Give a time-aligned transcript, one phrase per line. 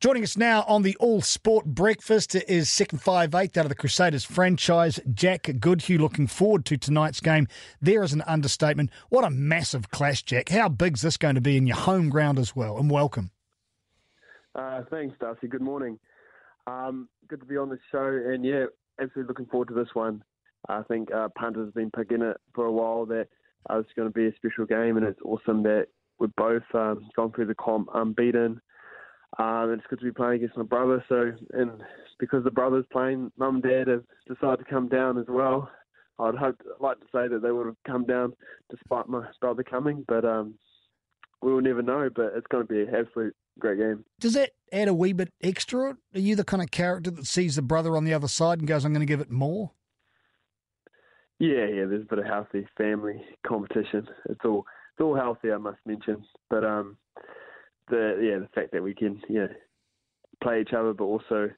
[0.00, 3.74] Joining us now on the All Sport Breakfast is second five eighth out of the
[3.74, 5.98] Crusaders franchise, Jack Goodhue.
[5.98, 7.48] Looking forward to tonight's game.
[7.82, 8.90] There is an understatement.
[9.08, 10.50] What a massive clash, Jack.
[10.50, 12.78] How big's this going to be in your home ground as well?
[12.78, 13.32] And welcome.
[14.54, 15.48] Uh, thanks, D'Arcy.
[15.48, 15.98] Good morning.
[16.68, 18.66] Um, good to be on the show, and yeah,
[19.00, 20.22] absolutely looking forward to this one.
[20.68, 23.26] I think uh, punters been picking it for a while that
[23.68, 25.88] uh, it's going to be a special game, and it's awesome that
[26.20, 28.60] we've both um, gone through the comp unbeaten.
[29.36, 31.04] Um, it's good to be playing against my brother.
[31.08, 31.82] So, and
[32.18, 35.70] because the brother's playing, mum and dad have decided to come down as well.
[36.18, 38.32] I'd hope, like to say that they would have come down
[38.70, 40.54] despite my brother coming, but um,
[41.42, 42.08] we will never know.
[42.14, 44.04] But it's going to be an absolute great game.
[44.18, 45.96] Does that add a wee bit extra?
[46.14, 48.66] Are you the kind of character that sees the brother on the other side and
[48.66, 49.70] goes, "I'm going to give it more"?
[51.38, 51.84] Yeah, yeah.
[51.86, 54.08] There's a bit of healthy family competition.
[54.28, 56.24] It's all it's all healthy, I must mention.
[56.50, 56.96] But um,
[57.90, 59.48] the yeah the fact that we can know
[60.42, 61.50] play each other, but also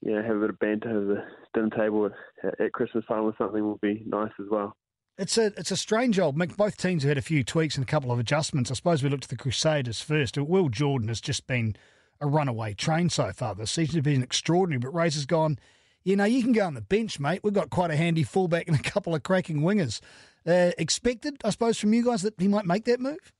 [0.00, 2.10] you know have a bit of banter over the dinner table
[2.42, 4.76] at, at Christmas time or something will be nice as well.
[5.18, 6.54] It's a it's a strange old mix.
[6.54, 8.70] Both teams have had a few tweaks and a couple of adjustments.
[8.70, 10.38] I suppose we look to the Crusaders first.
[10.38, 11.76] Will Jordan has just been
[12.20, 13.96] a runaway train so far this season.
[13.96, 15.58] Has been extraordinary, but Razor's gone.
[16.04, 17.40] You know, you can go on the bench, mate.
[17.42, 20.00] We've got quite a handy fullback and a couple of cracking wingers.
[20.46, 23.32] Uh, expected, I suppose, from you guys that he might make that move.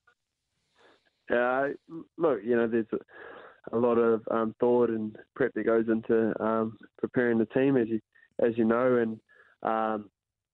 [1.31, 1.69] Uh,
[2.17, 6.33] look, you know, there's a, a lot of um, thought and prep that goes into
[6.43, 8.01] um, preparing the team, as you
[8.41, 9.21] as you know, and
[9.63, 10.09] um,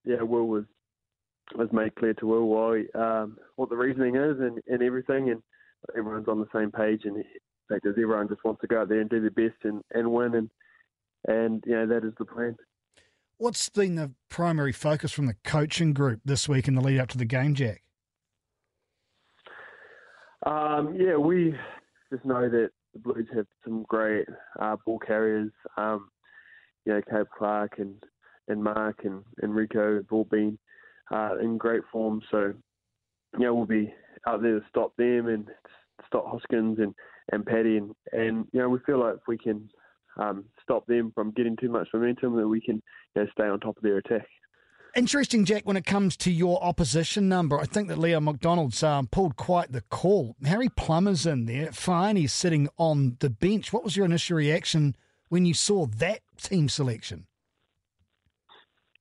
[0.05, 0.64] yeah, Will was
[1.56, 5.42] was made clear to Will why um, what the reasoning is and, and everything, and
[5.97, 7.25] everyone's on the same page, and in
[7.69, 10.34] fact, everyone just wants to go out there and do their best and, and win,
[10.34, 10.50] and
[11.27, 12.56] and you know that is the plan.
[13.38, 17.09] What's been the primary focus from the coaching group this week in the lead up
[17.11, 17.83] to the game, Jack?
[20.45, 21.55] Um, yeah, we
[22.12, 24.27] just know that the Blues have some great
[24.61, 25.50] uh, ball carriers.
[25.77, 26.09] Um,
[26.84, 28.03] you know, Caleb Clarke and,
[28.48, 30.59] and Mark and, and Rieko have all been
[31.11, 32.21] uh, in great form.
[32.31, 32.53] So,
[33.33, 33.93] you know, we'll be
[34.27, 35.49] out there to stop them and
[36.06, 36.94] stop Hoskins and,
[37.33, 37.78] and Paddy.
[37.78, 39.69] And, and, you know, we feel like if we can
[40.19, 42.83] um, stop them from getting too much momentum, that we can
[43.16, 44.27] you know, stay on top of their attack.
[44.97, 47.59] Interesting, Jack, when it comes to your opposition number.
[47.59, 50.37] I think that Leon MacDonald's um, pulled quite the call.
[50.44, 51.72] Harry Plummer's in there.
[51.72, 53.72] Fine, he's sitting on the bench.
[53.72, 54.94] What was your initial reaction
[55.31, 57.27] when you saw that team selection?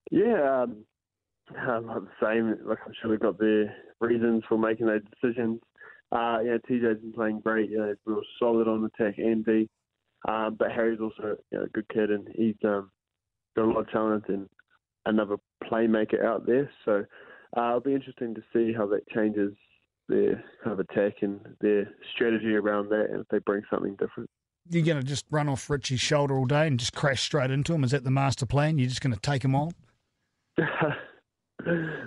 [0.10, 0.86] Yeah, um,
[1.70, 2.58] um, the same.
[2.66, 5.60] Like I'm sure they've got their reasons for making those decisions.
[6.12, 7.70] Uh, yeah, TJ's been playing great.
[7.70, 9.48] You know, real solid on attack and.
[10.26, 12.90] Um, but Harry's also you know, a good kid, and he's um,
[13.56, 14.48] got a lot of talent and
[15.06, 15.36] another
[15.70, 16.70] playmaker out there.
[16.86, 17.06] So
[17.58, 19.54] uh, it'll be interesting to see how that changes
[20.10, 24.30] their kind of attack and their strategy around that, and if they bring something different.
[24.70, 27.74] You're going to just run off Richie's shoulder all day and just crash straight into
[27.74, 27.84] him?
[27.84, 28.78] Is that the master plan?
[28.78, 29.72] You're just going to take him on?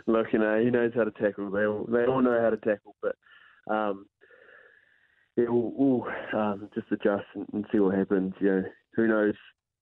[0.06, 1.50] Look, you know, he knows how to tackle.
[1.50, 3.14] They all, they all know how to tackle, but
[3.72, 4.06] um,
[5.36, 8.34] yeah, we'll, we'll um, just adjust and, and, see what happens.
[8.40, 8.64] You know,
[8.94, 9.34] who knows?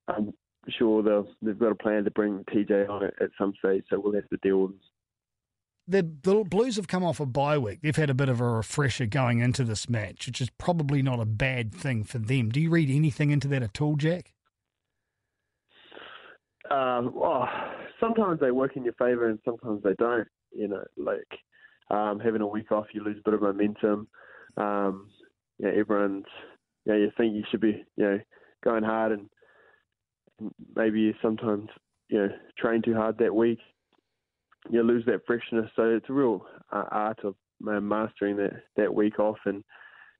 [0.08, 0.32] I'm
[0.70, 4.00] sure they'll, they've got a plan to bring TJ on at, at some stage, so
[4.00, 4.80] we'll have to deal with them.
[5.86, 7.80] The, the Blues have come off a bye week.
[7.82, 11.20] They've had a bit of a refresher going into this match, which is probably not
[11.20, 12.48] a bad thing for them.
[12.48, 14.32] Do you read anything into that at all, Jack?
[16.70, 17.46] Um, well,
[18.00, 20.26] sometimes they work in your favour and sometimes they don't.
[20.56, 21.38] You know, like
[21.90, 24.08] um, having a week off, you lose a bit of momentum.
[24.56, 25.10] Um,
[25.58, 26.26] know, everyone's,
[26.84, 28.20] you you think you should be, you know,
[28.62, 29.28] going hard and
[30.74, 31.68] maybe you sometimes,
[32.08, 32.28] you know,
[32.58, 33.58] train too hard that week.
[34.70, 35.70] You lose that freshness.
[35.76, 37.34] So it's a real uh, art of
[37.68, 39.62] uh, mastering that, that week off and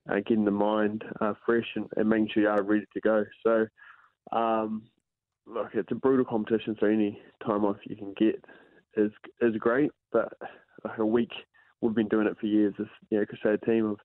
[0.09, 3.25] uh, getting the mind uh, fresh and, and, making sure you are ready to go.
[3.43, 3.65] So,
[4.31, 4.83] um,
[5.47, 8.43] look, it's a brutal competition, so any time off you can get
[8.97, 9.11] is
[9.41, 9.91] is great.
[10.11, 10.31] But
[10.83, 11.31] like a week,
[11.81, 12.73] we've been doing it for years.
[12.77, 13.97] This you know, Crusader team of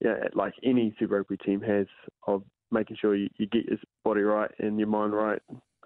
[0.00, 1.86] yeah, like any Super Rugby team has
[2.26, 5.40] of making sure you, you get your body right and your mind right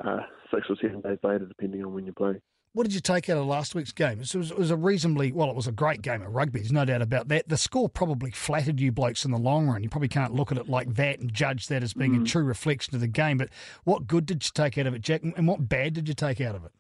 [0.05, 0.21] uh,
[0.53, 2.41] six or seven days later, depending on when you play.
[2.75, 4.21] What did you take out of last week's game?
[4.21, 6.61] It was, it was, a reasonably, well, it was a great game of rugby.
[6.61, 7.49] There's no doubt about that.
[7.49, 9.83] The score probably flattered you blokes in the long run.
[9.83, 12.23] You probably can't look at it like that and judge that as being mm.
[12.23, 13.39] a true reflection of the game.
[13.39, 13.49] But
[13.85, 15.23] what good did you take out of it, Jack?
[15.23, 16.73] And what bad did you take out of it?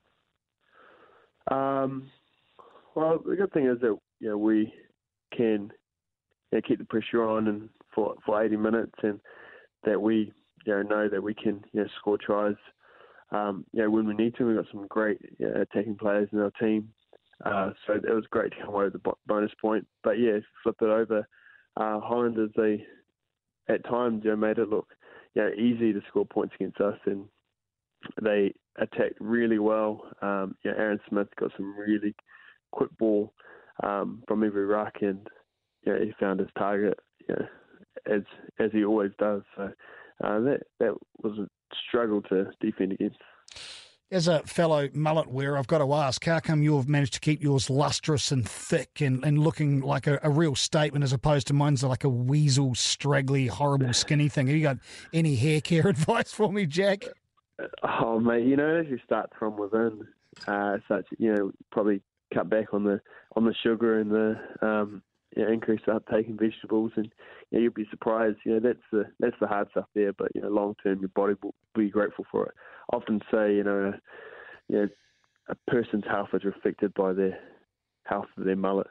[1.50, 2.10] Um,
[2.94, 4.72] well, the good thing is that you know, we
[5.34, 5.72] can
[6.52, 9.18] you know, keep the pressure on and for for 80 minutes, and
[9.84, 10.32] that we
[10.66, 12.56] you know know that we can you know score tries.
[13.30, 14.46] Um, you know when we need to.
[14.46, 16.88] We've got some great you know, attacking players in our team,
[17.44, 19.86] uh, so it was great to come away with the bonus point.
[20.02, 21.28] But yeah, flip it over.
[21.76, 22.84] Uh, Highlanders they
[23.68, 24.88] at times you know made it look
[25.34, 27.24] you know, easy to score points against us, and
[28.22, 30.02] they attacked really well.
[30.22, 32.14] Um, you know, Aaron Smith got some really
[32.72, 33.32] quick ball
[33.82, 35.26] um, from every ruck, and
[35.82, 36.98] you know, he found his target,
[37.28, 37.46] you know,
[38.08, 38.22] as
[38.58, 39.42] as he always does.
[39.56, 39.70] So
[40.24, 41.48] uh, that that was a
[41.88, 43.18] struggle to defend against.
[44.10, 47.42] As a fellow mullet wearer, I've got to ask, how come you've managed to keep
[47.42, 51.52] yours lustrous and thick and, and looking like a, a real statement as opposed to
[51.52, 54.46] mine's like a weasel, straggly, horrible, skinny thing?
[54.46, 54.78] Have you got
[55.12, 57.04] any hair care advice for me, Jack?
[57.82, 60.06] Oh, mate, you know, as you start from within,
[60.46, 62.00] uh, such, you know, probably
[62.32, 63.00] cut back on the
[63.36, 65.02] on the sugar and the um,
[65.38, 67.08] you know, increase uptake in vegetables, and
[67.50, 68.38] you you'll be surprised.
[68.44, 70.12] You know, that's the that's the hard stuff there.
[70.12, 72.54] But you know, long term, your body will be grateful for it.
[72.92, 73.92] I often say, you know,
[74.68, 74.88] you know,
[75.48, 77.38] a person's health is affected by their
[78.04, 78.88] health of their mullet.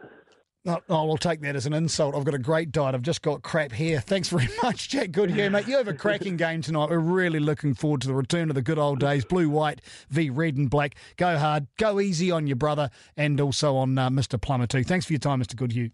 [0.65, 2.15] Oh, oh, we'll take that as an insult.
[2.15, 2.93] I've got a great diet.
[2.93, 4.01] I've just got crap hair.
[4.01, 5.67] Thanks very much, Jack Goodhue, mate.
[5.67, 6.89] You have a cracking game tonight.
[6.89, 9.23] We're really looking forward to the return of the good old days.
[9.23, 10.95] Blue, white, v red and black.
[11.17, 11.67] Go hard.
[11.77, 14.39] Go easy on your brother and also on uh, Mr.
[14.41, 14.83] Plummer too.
[14.83, 15.55] Thanks for your time, Mr.
[15.55, 15.89] Goodhue.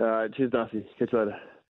[0.00, 0.84] Uh, cheers, D'Arcy.
[0.98, 1.36] Catch you later.